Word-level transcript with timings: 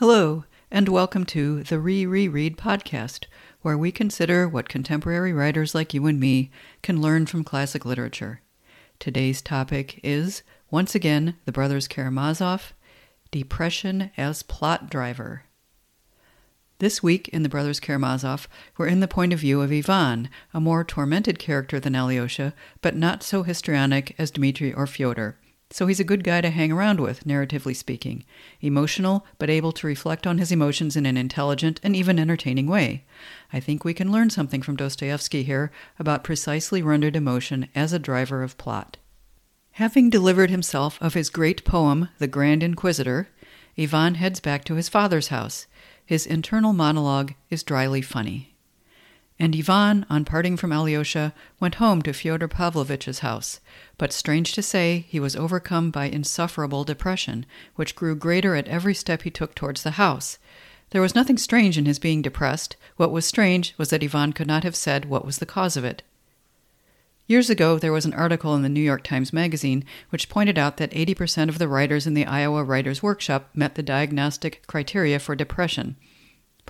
Hello, 0.00 0.44
and 0.70 0.88
welcome 0.88 1.26
to 1.26 1.62
the 1.62 1.78
Re 1.78 2.06
Reread 2.06 2.56
podcast, 2.56 3.26
where 3.60 3.76
we 3.76 3.92
consider 3.92 4.48
what 4.48 4.66
contemporary 4.66 5.30
writers 5.30 5.74
like 5.74 5.92
you 5.92 6.06
and 6.06 6.18
me 6.18 6.50
can 6.82 7.02
learn 7.02 7.26
from 7.26 7.44
classic 7.44 7.84
literature. 7.84 8.40
Today's 8.98 9.42
topic 9.42 10.00
is, 10.02 10.42
once 10.70 10.94
again, 10.94 11.36
the 11.44 11.52
brothers 11.52 11.86
Karamazov 11.86 12.72
Depression 13.30 14.10
as 14.16 14.42
Plot 14.42 14.88
Driver. 14.88 15.42
This 16.78 17.02
week 17.02 17.28
in 17.28 17.42
The 17.42 17.50
Brothers 17.50 17.78
Karamazov, 17.78 18.48
we're 18.78 18.86
in 18.86 19.00
the 19.00 19.06
point 19.06 19.34
of 19.34 19.40
view 19.40 19.60
of 19.60 19.70
Ivan, 19.70 20.30
a 20.54 20.60
more 20.60 20.82
tormented 20.82 21.38
character 21.38 21.78
than 21.78 21.94
Alyosha, 21.94 22.54
but 22.80 22.96
not 22.96 23.22
so 23.22 23.42
histrionic 23.42 24.14
as 24.18 24.30
Dmitri 24.30 24.72
or 24.72 24.86
Fyodor. 24.86 25.36
So 25.72 25.86
he's 25.86 26.00
a 26.00 26.04
good 26.04 26.24
guy 26.24 26.40
to 26.40 26.50
hang 26.50 26.72
around 26.72 26.98
with, 26.98 27.24
narratively 27.24 27.76
speaking. 27.76 28.24
Emotional, 28.60 29.24
but 29.38 29.48
able 29.48 29.70
to 29.72 29.86
reflect 29.86 30.26
on 30.26 30.38
his 30.38 30.50
emotions 30.50 30.96
in 30.96 31.06
an 31.06 31.16
intelligent 31.16 31.78
and 31.84 31.94
even 31.94 32.18
entertaining 32.18 32.66
way. 32.66 33.04
I 33.52 33.60
think 33.60 33.84
we 33.84 33.94
can 33.94 34.10
learn 34.10 34.30
something 34.30 34.62
from 34.62 34.74
Dostoevsky 34.74 35.44
here 35.44 35.70
about 35.98 36.24
precisely 36.24 36.82
rendered 36.82 37.14
emotion 37.14 37.68
as 37.74 37.92
a 37.92 38.00
driver 38.00 38.42
of 38.42 38.58
plot. 38.58 38.96
Having 39.72 40.10
delivered 40.10 40.50
himself 40.50 40.98
of 41.00 41.14
his 41.14 41.30
great 41.30 41.64
poem, 41.64 42.08
The 42.18 42.26
Grand 42.26 42.64
Inquisitor, 42.64 43.28
Ivan 43.78 44.16
heads 44.16 44.40
back 44.40 44.64
to 44.64 44.74
his 44.74 44.88
father's 44.88 45.28
house. 45.28 45.66
His 46.04 46.26
internal 46.26 46.72
monologue 46.72 47.34
is 47.48 47.62
dryly 47.62 48.02
funny. 48.02 48.49
And 49.42 49.56
Ivan, 49.56 50.04
on 50.10 50.26
parting 50.26 50.58
from 50.58 50.70
Alyosha, 50.70 51.32
went 51.58 51.76
home 51.76 52.02
to 52.02 52.12
Fyodor 52.12 52.46
Pavlovitch's 52.46 53.20
house. 53.20 53.58
But 53.96 54.12
strange 54.12 54.52
to 54.52 54.62
say, 54.62 55.06
he 55.08 55.18
was 55.18 55.34
overcome 55.34 55.90
by 55.90 56.10
insufferable 56.10 56.84
depression, 56.84 57.46
which 57.74 57.96
grew 57.96 58.14
greater 58.14 58.54
at 58.54 58.68
every 58.68 58.94
step 58.94 59.22
he 59.22 59.30
took 59.30 59.54
towards 59.54 59.82
the 59.82 59.92
house. 59.92 60.36
There 60.90 61.00
was 61.00 61.14
nothing 61.14 61.38
strange 61.38 61.78
in 61.78 61.86
his 61.86 61.98
being 61.98 62.20
depressed. 62.20 62.76
What 62.98 63.12
was 63.12 63.24
strange 63.24 63.72
was 63.78 63.88
that 63.88 64.04
Ivan 64.04 64.34
could 64.34 64.46
not 64.46 64.62
have 64.62 64.76
said 64.76 65.06
what 65.06 65.24
was 65.24 65.38
the 65.38 65.46
cause 65.46 65.74
of 65.74 65.86
it. 65.86 66.02
Years 67.26 67.48
ago, 67.48 67.78
there 67.78 67.92
was 67.92 68.04
an 68.04 68.12
article 68.12 68.54
in 68.54 68.60
the 68.60 68.68
New 68.68 68.82
York 68.82 69.04
Times 69.04 69.32
Magazine 69.32 69.86
which 70.10 70.28
pointed 70.28 70.58
out 70.58 70.76
that 70.76 70.90
80% 70.90 71.48
of 71.48 71.58
the 71.58 71.68
writers 71.68 72.06
in 72.06 72.12
the 72.12 72.26
Iowa 72.26 72.62
Writers' 72.62 73.02
Workshop 73.02 73.48
met 73.54 73.74
the 73.74 73.82
diagnostic 73.82 74.66
criteria 74.66 75.18
for 75.18 75.34
depression. 75.34 75.96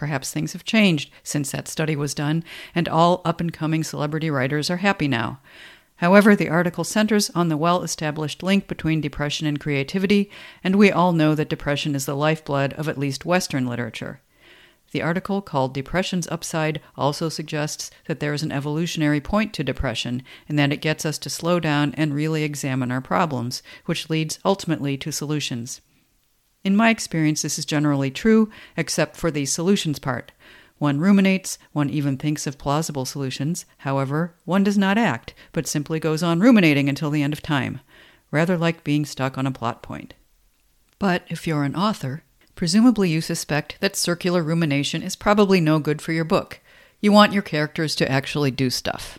Perhaps 0.01 0.31
things 0.33 0.55
have 0.55 0.65
changed 0.65 1.11
since 1.23 1.51
that 1.51 1.69
study 1.69 1.95
was 1.95 2.15
done, 2.15 2.43
and 2.75 2.89
all 2.89 3.20
up 3.23 3.39
and 3.39 3.53
coming 3.53 3.84
celebrity 3.84 4.31
writers 4.31 4.70
are 4.70 4.79
happy 4.79 5.06
now. 5.06 5.41
However, 5.97 6.34
the 6.34 6.48
article 6.48 6.84
centers 6.84 7.29
on 7.34 7.51
the 7.51 7.56
well 7.59 7.83
established 7.83 8.43
link 8.43 8.67
between 8.67 9.03
depression 9.03 9.47
and 9.47 9.61
creativity, 9.61 10.31
and 10.65 10.77
we 10.77 10.91
all 10.91 11.12
know 11.12 11.34
that 11.34 11.51
depression 11.51 11.95
is 11.95 12.06
the 12.06 12.17
lifeblood 12.17 12.73
of 12.78 12.89
at 12.89 12.97
least 12.97 13.27
Western 13.27 13.67
literature. 13.67 14.23
The 14.93 15.03
article, 15.03 15.43
called 15.43 15.75
Depression's 15.75 16.27
Upside, 16.28 16.81
also 16.97 17.28
suggests 17.28 17.91
that 18.06 18.21
there 18.21 18.33
is 18.33 18.43
an 18.43 18.53
evolutionary 18.53 19.21
point 19.21 19.53
to 19.53 19.62
depression 19.62 20.23
and 20.48 20.59
that 20.59 20.73
it 20.73 20.81
gets 20.81 21.05
us 21.05 21.19
to 21.19 21.28
slow 21.28 21.61
down 21.61 21.93
and 21.98 22.15
really 22.15 22.43
examine 22.43 22.91
our 22.91 23.03
problems, 23.03 23.62
which 23.84 24.09
leads 24.09 24.39
ultimately 24.47 24.97
to 24.97 25.12
solutions. 25.12 25.83
In 26.62 26.77
my 26.77 26.91
experience, 26.91 27.42
this 27.42 27.58
is 27.58 27.64
generally 27.64 28.11
true, 28.11 28.50
except 28.77 29.16
for 29.16 29.30
the 29.30 29.47
solutions 29.47 29.98
part. 29.98 30.33
One 30.78 30.98
ruminates, 30.98 31.58
one 31.72 31.91
even 31.91 32.16
thinks 32.16 32.47
of 32.47 32.58
plausible 32.58 33.05
solutions. 33.05 33.66
However, 33.78 34.34
one 34.44 34.64
does 34.64 34.78
not 34.78 34.98
act, 34.98 35.34
but 35.53 35.66
simply 35.66 36.00
goes 36.00 36.22
on 36.22 36.41
ruminating 36.41 36.88
until 36.88 37.11
the 37.11 37.22
end 37.22 37.33
of 37.33 37.42
time, 37.42 37.81
rather 38.31 38.56
like 38.56 38.84
being 38.84 39.05
stuck 39.05 39.36
on 39.36 39.47
a 39.47 39.53
plot 39.53 39.83
point. 39.83 40.14
But 40.98 41.25
if 41.28 41.47
you're 41.47 41.64
an 41.64 41.77
author, 41.77 42.25
presumably 42.55 43.08
you 43.08 43.20
suspect 43.20 43.77
that 43.81 43.97
circular 43.97 44.42
rumination 44.42 45.03
is 45.03 45.16
probably 45.16 45.61
no 45.61 45.78
good 45.78 46.03
for 46.03 46.12
your 46.12 46.25
book. 46.25 46.61
You 47.00 47.12
want 47.12 47.33
your 47.33 47.42
characters 47.42 47.94
to 47.97 48.11
actually 48.11 48.50
do 48.50 48.69
stuff. 48.69 49.19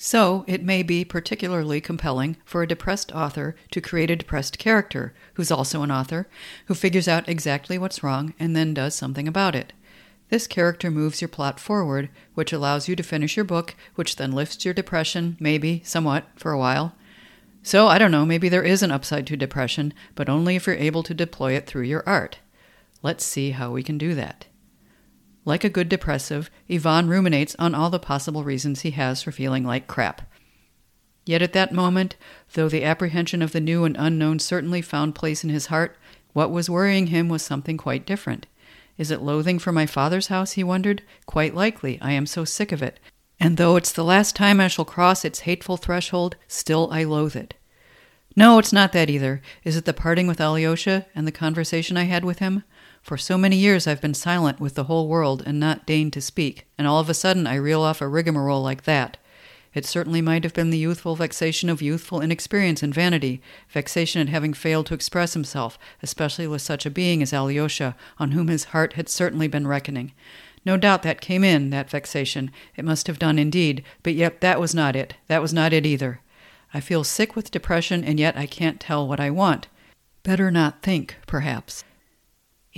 So, 0.00 0.44
it 0.46 0.62
may 0.62 0.84
be 0.84 1.04
particularly 1.04 1.80
compelling 1.80 2.36
for 2.44 2.62
a 2.62 2.68
depressed 2.68 3.10
author 3.10 3.56
to 3.72 3.80
create 3.80 4.12
a 4.12 4.16
depressed 4.16 4.56
character, 4.56 5.12
who's 5.34 5.50
also 5.50 5.82
an 5.82 5.90
author, 5.90 6.28
who 6.66 6.74
figures 6.74 7.08
out 7.08 7.28
exactly 7.28 7.78
what's 7.78 8.00
wrong 8.04 8.32
and 8.38 8.54
then 8.54 8.74
does 8.74 8.94
something 8.94 9.26
about 9.26 9.56
it. 9.56 9.72
This 10.28 10.46
character 10.46 10.88
moves 10.88 11.20
your 11.20 11.28
plot 11.28 11.58
forward, 11.58 12.10
which 12.34 12.52
allows 12.52 12.86
you 12.86 12.94
to 12.94 13.02
finish 13.02 13.36
your 13.36 13.44
book, 13.44 13.74
which 13.96 14.14
then 14.14 14.30
lifts 14.30 14.64
your 14.64 14.72
depression, 14.72 15.36
maybe, 15.40 15.82
somewhat, 15.84 16.28
for 16.36 16.52
a 16.52 16.58
while. 16.58 16.94
So, 17.64 17.88
I 17.88 17.98
don't 17.98 18.12
know, 18.12 18.24
maybe 18.24 18.48
there 18.48 18.62
is 18.62 18.84
an 18.84 18.92
upside 18.92 19.26
to 19.26 19.36
depression, 19.36 19.92
but 20.14 20.28
only 20.28 20.54
if 20.54 20.68
you're 20.68 20.76
able 20.76 21.02
to 21.02 21.12
deploy 21.12 21.54
it 21.54 21.66
through 21.66 21.82
your 21.82 22.04
art. 22.06 22.38
Let's 23.02 23.24
see 23.24 23.50
how 23.50 23.72
we 23.72 23.82
can 23.82 23.98
do 23.98 24.14
that. 24.14 24.46
Like 25.44 25.64
a 25.64 25.70
good 25.70 25.88
depressive, 25.88 26.50
Ivan 26.70 27.08
ruminates 27.08 27.56
on 27.58 27.74
all 27.74 27.90
the 27.90 27.98
possible 27.98 28.44
reasons 28.44 28.80
he 28.80 28.90
has 28.92 29.22
for 29.22 29.32
feeling 29.32 29.64
like 29.64 29.86
crap. 29.86 30.22
Yet 31.24 31.42
at 31.42 31.52
that 31.52 31.72
moment, 31.72 32.16
though 32.54 32.68
the 32.68 32.84
apprehension 32.84 33.42
of 33.42 33.52
the 33.52 33.60
new 33.60 33.84
and 33.84 33.96
unknown 33.98 34.38
certainly 34.38 34.82
found 34.82 35.14
place 35.14 35.44
in 35.44 35.50
his 35.50 35.66
heart, 35.66 35.96
what 36.32 36.50
was 36.50 36.70
worrying 36.70 37.08
him 37.08 37.28
was 37.28 37.42
something 37.42 37.76
quite 37.76 38.06
different. 38.06 38.46
Is 38.96 39.10
it 39.10 39.22
loathing 39.22 39.58
for 39.58 39.72
my 39.72 39.86
father's 39.86 40.26
house? 40.26 40.52
he 40.52 40.64
wondered. 40.64 41.02
Quite 41.26 41.54
likely. 41.54 41.98
I 42.00 42.12
am 42.12 42.26
so 42.26 42.44
sick 42.44 42.72
of 42.72 42.82
it. 42.82 42.98
And 43.40 43.56
though 43.56 43.76
it's 43.76 43.92
the 43.92 44.04
last 44.04 44.34
time 44.34 44.60
I 44.60 44.68
shall 44.68 44.84
cross 44.84 45.24
its 45.24 45.40
hateful 45.40 45.76
threshold, 45.76 46.36
still 46.48 46.88
I 46.90 47.04
loathe 47.04 47.36
it. 47.36 47.54
No, 48.34 48.58
it's 48.58 48.72
not 48.72 48.92
that 48.92 49.10
either. 49.10 49.40
Is 49.64 49.76
it 49.76 49.84
the 49.84 49.92
parting 49.92 50.26
with 50.26 50.40
Alyosha 50.40 51.06
and 51.14 51.26
the 51.26 51.32
conversation 51.32 51.96
I 51.96 52.04
had 52.04 52.24
with 52.24 52.40
him? 52.40 52.64
For 53.08 53.16
so 53.16 53.38
many 53.38 53.56
years 53.56 53.86
I've 53.86 54.02
been 54.02 54.12
silent 54.12 54.60
with 54.60 54.74
the 54.74 54.84
whole 54.84 55.08
world 55.08 55.42
and 55.46 55.58
not 55.58 55.86
deigned 55.86 56.12
to 56.12 56.20
speak, 56.20 56.66
and 56.76 56.86
all 56.86 57.00
of 57.00 57.08
a 57.08 57.14
sudden 57.14 57.46
I 57.46 57.54
reel 57.54 57.80
off 57.80 58.02
a 58.02 58.06
rigmarole 58.06 58.60
like 58.60 58.84
that. 58.84 59.16
It 59.72 59.86
certainly 59.86 60.20
might 60.20 60.44
have 60.44 60.52
been 60.52 60.68
the 60.68 60.76
youthful 60.76 61.16
vexation 61.16 61.70
of 61.70 61.80
youthful 61.80 62.20
inexperience 62.20 62.82
and 62.82 62.92
vanity, 62.92 63.40
vexation 63.70 64.20
at 64.20 64.28
having 64.28 64.52
failed 64.52 64.84
to 64.88 64.94
express 64.94 65.32
himself, 65.32 65.78
especially 66.02 66.46
with 66.46 66.60
such 66.60 66.84
a 66.84 66.90
being 66.90 67.22
as 67.22 67.32
Alyosha, 67.32 67.96
on 68.18 68.32
whom 68.32 68.48
his 68.48 68.64
heart 68.76 68.92
had 68.92 69.08
certainly 69.08 69.48
been 69.48 69.66
reckoning. 69.66 70.12
No 70.66 70.76
doubt 70.76 71.02
that 71.04 71.22
came 71.22 71.44
in, 71.44 71.70
that 71.70 71.88
vexation. 71.88 72.50
It 72.76 72.84
must 72.84 73.06
have 73.06 73.18
done 73.18 73.38
indeed, 73.38 73.82
but 74.02 74.12
yet 74.12 74.42
that 74.42 74.60
was 74.60 74.74
not 74.74 74.94
it. 74.94 75.14
That 75.28 75.40
was 75.40 75.54
not 75.54 75.72
it 75.72 75.86
either. 75.86 76.20
I 76.74 76.80
feel 76.80 77.04
sick 77.04 77.34
with 77.34 77.50
depression, 77.50 78.04
and 78.04 78.20
yet 78.20 78.36
I 78.36 78.44
can't 78.44 78.78
tell 78.78 79.08
what 79.08 79.18
I 79.18 79.30
want. 79.30 79.66
Better 80.24 80.50
not 80.50 80.82
think, 80.82 81.16
perhaps. 81.26 81.84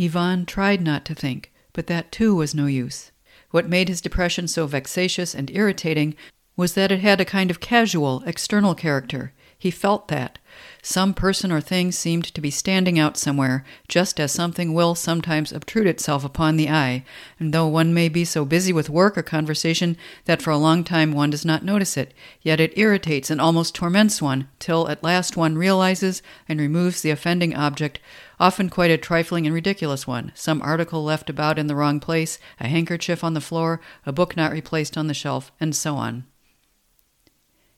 Ivan 0.01 0.47
tried 0.47 0.81
not 0.81 1.05
to 1.07 1.15
think, 1.15 1.53
but 1.75 1.87
that 1.89 2.11
too 2.11 2.35
was 2.35 2.55
no 2.55 2.67
use. 2.67 3.11
What 3.51 3.69
made 3.69 3.89
his 3.89 4.01
depression 4.01 4.49
so 4.49 4.67
vexatious 4.67 5.35
and 5.35 5.51
irritating 5.51 6.15
was 6.57 6.75
that 6.75 6.91
it 6.91 7.01
had 7.01 7.21
a 7.21 7.25
kind 7.25 7.51
of 7.51 7.61
casual, 7.61 8.23
external 8.25 8.75
character. 8.75 9.33
He 9.59 9.71
felt 9.71 10.09
that. 10.09 10.39
Some 10.83 11.13
person 11.13 11.53
or 11.53 11.61
thing 11.61 11.93
seemed 11.93 12.25
to 12.25 12.41
be 12.41 12.51
standing 12.51 12.99
out 12.99 13.19
somewhere, 13.19 13.63
just 13.89 14.19
as 14.19 14.33
something 14.33 14.73
will 14.73 14.95
sometimes 14.95 15.53
obtrude 15.53 15.87
itself 15.87 16.25
upon 16.25 16.57
the 16.57 16.71
eye, 16.71 17.05
and 17.39 17.53
though 17.53 17.67
one 17.67 17.93
may 17.93 18.09
be 18.09 18.25
so 18.25 18.47
busy 18.47 18.73
with 18.73 18.89
work 18.89 19.19
or 19.19 19.23
conversation 19.23 19.99
that 20.25 20.41
for 20.41 20.51
a 20.51 20.57
long 20.57 20.83
time 20.83 21.13
one 21.13 21.29
does 21.29 21.45
not 21.45 21.63
notice 21.63 21.99
it, 21.99 22.15
yet 22.41 22.59
it 22.59 22.77
irritates 22.79 23.31
and 23.31 23.39
almost 23.39 23.75
torments 23.75 24.23
one, 24.23 24.49
till 24.59 24.89
at 24.89 25.05
last 25.05 25.37
one 25.37 25.59
realizes 25.59 26.23
and 26.49 26.59
removes 26.59 27.03
the 27.03 27.11
offending 27.11 27.55
object, 27.55 28.01
often 28.41 28.71
quite 28.71 28.91
a 28.91 28.99
trifling 28.99 29.47
and 29.47 29.55
ridiculous 29.55 30.07
one 30.07 30.33
some 30.35 30.61
article 30.63 31.05
left 31.05 31.31
about 31.31 31.59
in 31.59 31.69
the 31.69 31.77
wrong 31.77 32.01
place, 32.01 32.39
a 32.59 32.67
handkerchief 32.67 33.23
on 33.23 33.35
the 33.35 33.41
floor, 33.41 33.81
a 34.05 34.13
book 34.13 34.37
not 34.37 34.51
replaced 34.51 34.97
on 34.97 35.07
the 35.07 35.15
shelf, 35.15 35.53
and 35.61 35.77
so 35.77 35.95
on. 35.95 36.25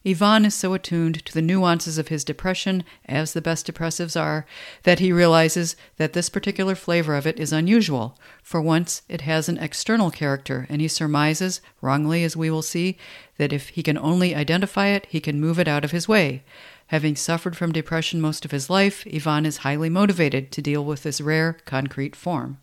Ivan 0.05 0.45
is 0.45 0.55
so 0.55 0.75
attuned 0.75 1.25
to 1.25 1.33
the 1.33 1.43
nuances 1.43 1.97
of 1.97 2.09
his 2.09 2.25
depression, 2.25 2.83
as 3.07 3.33
the 3.33 3.41
best 3.41 3.67
depressives 3.67 4.21
are, 4.21 4.47
that 4.83 4.99
he 4.99 5.13
realizes 5.13 5.77
that 5.97 6.13
this 6.13 6.29
particular 6.29 6.75
flavor 6.75 7.15
of 7.15 7.27
it 7.27 7.39
is 7.39 7.53
unusual. 7.53 8.19
For 8.43 8.61
once, 8.61 9.03
it 9.09 9.21
has 9.21 9.49
an 9.49 9.59
external 9.59 10.11
character, 10.11 10.67
and 10.69 10.81
he 10.81 10.89
surmises, 10.89 11.61
wrongly 11.81 12.25
as 12.25 12.37
we 12.37 12.51
will 12.51 12.63
see, 12.63 12.99
that 13.37 13.53
if 13.53 13.71
he 13.71 13.83
can 13.83 13.97
only 13.97 14.35
identify 14.35 14.89
it, 14.89 15.07
he 15.09 15.21
can 15.21 15.41
move 15.41 15.61
it 15.61 15.69
out 15.69 15.85
of 15.85 15.93
his 15.93 16.09
way. 16.09 16.43
Having 16.89 17.17
suffered 17.17 17.57
from 17.57 17.73
depression 17.73 18.21
most 18.21 18.45
of 18.45 18.51
his 18.51 18.69
life, 18.69 19.07
Ivan 19.13 19.47
is 19.47 19.59
highly 19.59 19.89
motivated 19.89 20.53
to 20.53 20.63
deal 20.63 20.85
with 20.85 21.03
this 21.03 21.21
rare, 21.21 21.55
concrete 21.65 22.15
form. 22.15 22.59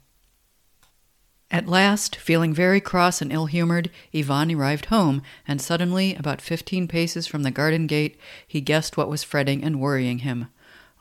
At 1.52 1.68
last, 1.68 2.16
feeling 2.16 2.54
very 2.54 2.80
cross 2.80 3.24
and 3.24 3.32
ill 3.32 3.48
humored, 3.48 3.90
Ivan 4.14 4.52
arrived 4.52 4.86
home, 4.86 5.24
and 5.48 5.60
suddenly, 5.60 6.14
about 6.14 6.42
fifteen 6.42 6.88
paces 6.88 7.26
from 7.26 7.42
the 7.42 7.50
garden 7.50 7.88
gate, 7.88 8.20
he 8.48 8.62
guessed 8.62 8.98
what 8.98 9.10
was 9.10 9.24
fretting 9.24 9.64
and 9.64 9.82
worrying 9.82 10.20
him. 10.20 10.48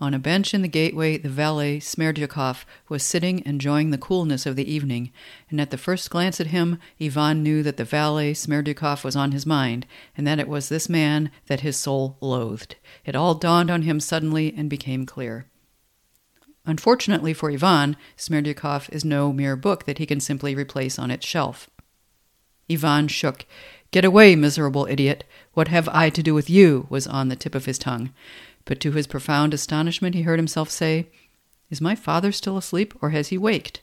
On 0.01 0.15
a 0.15 0.19
bench 0.21 0.55
in 0.55 0.63
the 0.63 0.69
gateway, 0.69 1.19
the 1.19 1.29
valet, 1.29 1.81
Smerdyakov, 1.81 2.65
was 2.89 3.03
sitting 3.03 3.43
enjoying 3.45 3.91
the 3.91 3.99
coolness 3.99 4.47
of 4.47 4.55
the 4.55 4.73
evening, 4.73 5.11
and 5.51 5.61
at 5.61 5.71
the 5.71 5.77
first 5.77 6.09
glance 6.09 6.41
at 6.41 6.49
him, 6.49 6.79
Ivan 7.01 7.43
knew 7.43 7.65
that 7.65 7.79
the 7.79 7.85
valet, 7.85 8.33
Smerdyakov, 8.35 9.03
was 9.03 9.17
on 9.17 9.33
his 9.33 9.45
mind, 9.45 9.87
and 10.17 10.25
that 10.25 10.39
it 10.39 10.47
was 10.47 10.69
this 10.69 10.89
man 10.89 11.33
that 11.49 11.61
his 11.61 11.77
soul 11.77 12.17
loathed. 12.21 12.77
It 13.05 13.17
all 13.17 13.35
dawned 13.35 13.73
on 13.73 13.83
him 13.83 13.99
suddenly 13.99 14.55
and 14.57 14.71
became 14.71 15.05
clear. 15.05 15.47
Unfortunately 16.65 17.33
for 17.33 17.51
Ivan, 17.51 17.97
Smerdyakov 18.17 18.89
is 18.91 19.05
no 19.05 19.33
mere 19.33 19.57
book 19.57 19.85
that 19.87 19.99
he 19.99 20.07
can 20.07 20.21
simply 20.21 20.55
replace 20.55 20.97
on 20.97 21.11
its 21.11 21.27
shelf. 21.27 21.69
Ivan 22.71 23.09
shook. 23.09 23.47
Get 23.91 24.05
away, 24.05 24.37
miserable 24.37 24.87
idiot! 24.89 25.25
What 25.55 25.69
have 25.69 25.89
I 25.89 26.11
to 26.11 26.23
do 26.23 26.35
with 26.35 26.51
you? 26.51 26.87
was 26.91 27.07
on 27.07 27.29
the 27.29 27.37
tip 27.37 27.55
of 27.55 27.65
his 27.65 27.79
tongue. 27.79 28.13
But 28.69 28.81
to 28.81 28.93
his 28.93 29.07
profound 29.07 29.55
astonishment, 29.55 30.15
he 30.15 30.23
heard 30.23 30.39
himself 30.39 30.69
say, 30.69 31.07
Is 31.71 31.81
my 31.81 31.95
father 31.95 32.31
still 32.31 32.59
asleep, 32.59 32.93
or 33.01 33.11
has 33.11 33.29
he 33.29 33.39
waked? 33.39 33.81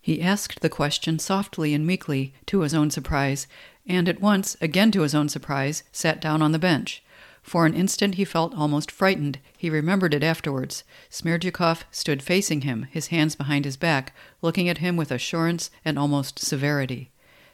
He 0.00 0.22
asked 0.22 0.60
the 0.60 0.68
question 0.68 1.18
softly 1.18 1.74
and 1.74 1.84
meekly, 1.84 2.32
to 2.46 2.60
his 2.60 2.74
own 2.74 2.92
surprise, 2.92 3.48
and 3.88 4.08
at 4.08 4.20
once, 4.20 4.56
again 4.60 4.92
to 4.92 5.00
his 5.00 5.16
own 5.16 5.28
surprise, 5.28 5.82
sat 5.90 6.20
down 6.20 6.42
on 6.42 6.52
the 6.52 6.60
bench. 6.60 7.02
For 7.42 7.66
an 7.66 7.74
instant 7.74 8.14
he 8.14 8.24
felt 8.24 8.54
almost 8.54 8.88
frightened. 8.88 9.40
He 9.58 9.68
remembered 9.68 10.14
it 10.14 10.22
afterwards. 10.22 10.84
Smerdyakov 11.10 11.82
stood 11.90 12.22
facing 12.22 12.60
him, 12.60 12.86
his 12.92 13.08
hands 13.08 13.34
behind 13.34 13.64
his 13.64 13.76
back, 13.76 14.14
looking 14.40 14.68
at 14.68 14.78
him 14.78 14.96
with 14.96 15.10
assurance 15.10 15.72
and 15.84 15.98
almost 15.98 16.38
severity. 16.38 17.10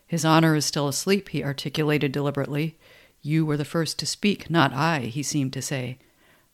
His 0.06 0.26
honor 0.26 0.54
is 0.56 0.66
still 0.66 0.88
asleep, 0.88 1.30
he 1.30 1.42
articulated 1.42 2.12
deliberately. 2.12 2.76
You 3.22 3.46
were 3.46 3.56
the 3.56 3.64
first 3.64 3.98
to 4.00 4.04
speak, 4.04 4.50
not 4.50 4.74
I, 4.74 5.06
he 5.06 5.22
seemed 5.22 5.54
to 5.54 5.62
say. 5.62 5.96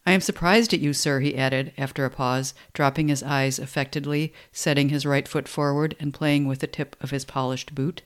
I 0.08 0.12
am 0.12 0.20
surprised 0.20 0.72
at 0.72 0.78
you, 0.78 0.92
sir, 0.92 1.18
he 1.18 1.36
added, 1.36 1.72
after 1.76 2.04
a 2.04 2.10
pause, 2.10 2.54
dropping 2.72 3.08
his 3.08 3.24
eyes 3.24 3.58
affectedly, 3.58 4.32
setting 4.52 4.88
his 4.88 5.04
right 5.04 5.26
foot 5.26 5.48
forward, 5.48 5.96
and 5.98 6.14
playing 6.14 6.46
with 6.46 6.60
the 6.60 6.68
tip 6.68 6.94
of 7.00 7.10
his 7.10 7.24
polished 7.24 7.74
boot. 7.74 8.02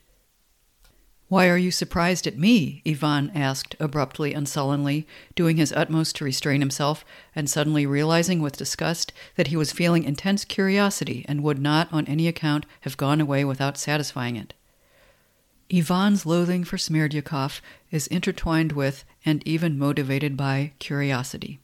Why 1.29 1.51
are 1.51 1.59
you 1.59 1.71
surprised 1.71 2.27
at 2.27 2.39
me? 2.39 2.81
Ivan 2.87 3.31
asked 3.35 3.77
abruptly 3.79 4.33
and 4.33 4.49
sullenly, 4.49 5.07
doing 5.35 5.59
his 5.59 5.75
utmost 5.75 6.17
to 6.17 6.25
restrain 6.25 6.61
himself, 6.61 7.05
and 7.37 7.51
suddenly 7.51 7.85
realizing 7.85 8.41
with 8.41 8.57
disgust 8.57 9.13
that 9.37 9.49
he 9.49 9.57
was 9.57 9.71
feeling 9.71 10.03
intense 10.03 10.47
curiosity 10.47 11.27
and 11.29 11.43
would 11.43 11.59
not 11.59 11.93
on 11.93 12.07
any 12.07 12.27
account 12.27 12.65
have 12.81 12.97
gone 12.97 13.21
away 13.21 13.45
without 13.45 13.77
satisfying 13.77 14.37
it. 14.37 14.55
Ivan's 15.69 16.25
loathing 16.25 16.65
for 16.65 16.79
Smerdyakov 16.79 17.61
is 17.91 18.07
intertwined 18.07 18.73
with 18.73 19.05
and 19.25 19.47
even 19.47 19.79
motivated 19.79 20.35
by 20.35 20.73
curiosity. 20.79 21.61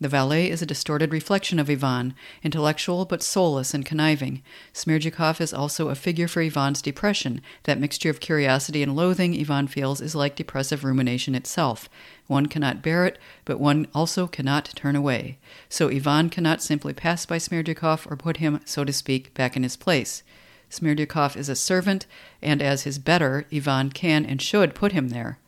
The 0.00 0.08
valet 0.08 0.48
is 0.48 0.62
a 0.62 0.66
distorted 0.66 1.12
reflection 1.12 1.58
of 1.58 1.68
Ivan, 1.68 2.14
intellectual 2.42 3.04
but 3.04 3.22
soulless 3.22 3.74
and 3.74 3.84
conniving. 3.84 4.42
Smerdyakov 4.72 5.42
is 5.42 5.52
also 5.52 5.90
a 5.90 5.94
figure 5.94 6.26
for 6.26 6.40
Ivan's 6.40 6.80
depression. 6.80 7.42
That 7.64 7.78
mixture 7.78 8.08
of 8.08 8.18
curiosity 8.18 8.82
and 8.82 8.96
loathing 8.96 9.38
Ivan 9.38 9.66
feels 9.66 10.00
is 10.00 10.14
like 10.14 10.36
depressive 10.36 10.84
rumination 10.84 11.34
itself. 11.34 11.90
One 12.28 12.46
cannot 12.46 12.80
bear 12.80 13.04
it, 13.04 13.18
but 13.44 13.60
one 13.60 13.88
also 13.94 14.26
cannot 14.26 14.72
turn 14.74 14.96
away. 14.96 15.36
So 15.68 15.90
Ivan 15.90 16.30
cannot 16.30 16.62
simply 16.62 16.94
pass 16.94 17.26
by 17.26 17.36
Smerdyakov 17.36 18.10
or 18.10 18.16
put 18.16 18.38
him, 18.38 18.60
so 18.64 18.84
to 18.84 18.94
speak, 18.94 19.34
back 19.34 19.54
in 19.54 19.64
his 19.64 19.76
place. 19.76 20.22
Smerdyakov 20.70 21.36
is 21.36 21.50
a 21.50 21.56
servant, 21.56 22.06
and 22.40 22.62
as 22.62 22.84
his 22.84 22.98
better, 22.98 23.44
Ivan 23.52 23.90
can 23.90 24.24
and 24.24 24.40
should 24.40 24.74
put 24.74 24.92
him 24.92 25.10
there. 25.10 25.39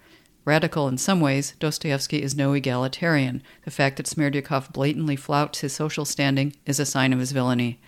Radical 0.44 0.88
in 0.88 0.98
some 0.98 1.20
ways, 1.20 1.54
Dostoevsky 1.60 2.22
is 2.22 2.34
no 2.34 2.52
egalitarian. 2.52 3.42
The 3.64 3.70
fact 3.70 3.96
that 3.96 4.06
Smerdyakov 4.06 4.72
blatantly 4.72 5.14
flouts 5.14 5.60
his 5.60 5.72
social 5.72 6.04
standing 6.04 6.54
is 6.66 6.80
a 6.80 6.86
sign 6.86 7.12
of 7.12 7.20
his 7.20 7.32
villainy. 7.32 7.80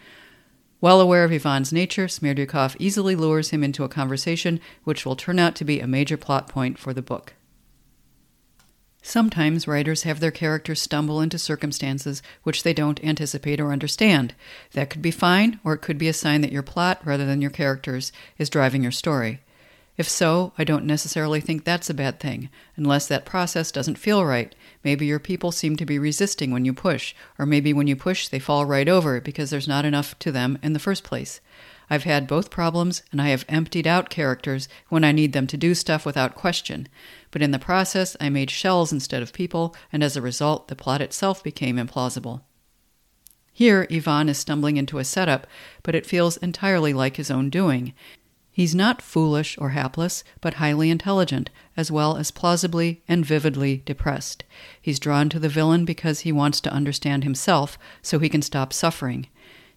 Well 0.81 1.01
aware 1.01 1.25
of 1.25 1.33
Ivan's 1.33 1.73
nature, 1.73 2.07
Smerdyakov 2.07 2.77
easily 2.79 3.17
lures 3.17 3.51
him 3.51 3.65
into 3.65 3.85
a 3.85 3.89
conversation 3.89 4.61
which 4.85 5.05
will 5.05 5.17
turn 5.17 5.39
out 5.39 5.57
to 5.57 5.65
be 5.65 5.81
a 5.81 5.87
major 5.87 6.17
plot 6.17 6.49
point 6.49 6.79
for 6.79 6.93
the 6.93 7.03
book. 7.03 7.35
Sometimes 9.03 9.69
writers 9.69 10.05
have 10.05 10.21
their 10.21 10.31
characters 10.31 10.81
stumble 10.81 11.21
into 11.21 11.39
circumstances 11.39 12.23
which 12.43 12.63
they 12.63 12.73
don't 12.73 13.03
anticipate 13.05 13.61
or 13.61 13.73
understand. 13.73 14.35
That 14.73 14.89
could 14.89 15.03
be 15.03 15.11
fine, 15.11 15.61
or 15.63 15.75
it 15.75 15.83
could 15.83 15.99
be 15.99 16.09
a 16.09 16.15
sign 16.15 16.41
that 16.41 16.53
your 16.53 16.63
plot, 16.63 17.01
rather 17.05 17.27
than 17.27 17.43
your 17.43 17.51
characters, 17.51 18.13
is 18.39 18.49
driving 18.49 18.83
your 18.83 18.93
story. 18.93 19.41
If 19.97 20.09
so, 20.09 20.53
I 20.59 20.65
don't 20.65 20.87
necessarily 20.87 21.41
think 21.41 21.63
that's 21.63 21.89
a 21.89 21.95
bad 21.95 22.19
thing, 22.19 22.51
unless 22.77 23.07
that 23.07 23.25
process 23.25 23.71
doesn't 23.71 23.99
feel 23.99 24.25
right. 24.25 24.53
Maybe 24.83 25.07
your 25.07 25.21
people 25.21 25.53
seem 25.53 25.77
to 25.77 25.87
be 25.87 26.01
resisting 26.01 26.51
when 26.51 26.65
you 26.65 26.75
push, 26.75 27.15
or 27.39 27.47
maybe 27.47 27.73
when 27.73 27.87
you 27.87 27.95
push 27.95 28.27
they 28.27 28.41
fall 28.41 28.67
right 28.67 28.89
over 28.89 29.21
because 29.21 29.51
there's 29.51 29.69
not 29.69 29.85
enough 29.85 30.19
to 30.19 30.33
them 30.33 30.59
in 30.65 30.73
the 30.73 30.81
first 30.81 31.05
place. 31.05 31.41
I've 31.89 32.05
had 32.05 32.27
both 32.27 32.51
problems, 32.51 33.03
and 33.13 33.23
I 33.23 33.29
have 33.29 33.45
emptied 33.49 33.87
out 33.87 34.11
characters 34.11 34.69
when 34.89 35.05
I 35.05 35.13
need 35.13 35.33
them 35.33 35.47
to 35.47 35.57
do 35.57 35.75
stuff 35.75 36.05
without 36.05 36.35
question. 36.35 36.89
But 37.31 37.43
in 37.43 37.53
the 37.53 37.59
process, 37.59 38.17
I 38.21 38.31
made 38.31 38.51
shells 38.51 38.93
instead 38.93 39.23
of 39.23 39.33
people, 39.33 39.77
and 39.93 40.03
as 40.03 40.17
a 40.17 40.23
result, 40.23 40.67
the 40.69 40.77
plot 40.77 41.03
itself 41.03 41.45
became 41.45 41.77
implausible. 41.77 42.41
Here, 43.53 43.87
Ivan 43.93 44.29
is 44.29 44.39
stumbling 44.39 44.77
into 44.77 44.99
a 44.99 45.05
setup, 45.05 45.47
but 45.85 45.95
it 45.95 46.07
feels 46.07 46.37
entirely 46.39 46.93
like 46.93 47.17
his 47.17 47.31
own 47.31 47.51
doing. 47.51 47.93
He's 48.55 48.73
not 48.73 49.03
foolish 49.03 49.59
or 49.59 49.71
hapless, 49.71 50.23
but 50.41 50.55
highly 50.55 50.89
intelligent, 50.89 51.51
as 51.77 51.91
well 51.91 52.17
as 52.17 52.31
plausibly 52.31 53.03
and 53.09 53.27
vividly 53.27 53.83
depressed. 53.85 54.45
He's 54.81 55.01
drawn 55.01 55.29
to 55.31 55.41
the 55.41 55.49
villain 55.49 55.85
because 55.85 56.21
he 56.21 56.31
wants 56.31 56.61
to 56.61 56.73
understand 56.73 57.25
himself 57.25 57.77
so 58.01 58.21
he 58.21 58.29
can 58.29 58.43
stop 58.43 58.73
suffering. 58.73 59.27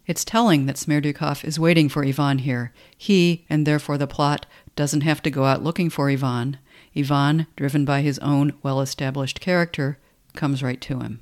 It's 0.06 0.24
telling 0.24 0.68
that 0.68 0.76
Smerdyakov 0.76 1.44
is 1.44 1.60
waiting 1.60 1.90
for 1.90 2.06
Ivan 2.06 2.38
here. 2.38 2.72
He, 2.96 3.48
and 3.50 3.66
therefore 3.66 3.98
the 3.98 4.06
plot, 4.06 4.46
doesn't 4.76 5.02
have 5.02 5.24
to 5.24 5.32
go 5.32 5.46
out 5.46 5.64
looking 5.64 5.90
for 5.90 6.12
Ivan. 6.12 6.58
Ivan, 6.96 7.48
driven 7.56 7.84
by 7.84 8.02
his 8.02 8.20
own 8.20 8.54
well 8.62 8.80
established 8.80 9.42
character, 9.42 9.98
comes 10.36 10.62
right 10.62 10.80
to 10.82 11.00
him. 11.00 11.22